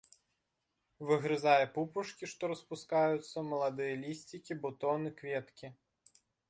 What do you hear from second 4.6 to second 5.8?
бутоны, кветкі.